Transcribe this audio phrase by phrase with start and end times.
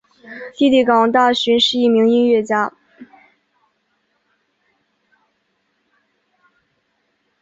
[0.55, 2.73] 弟弟港大寻是一名音乐家。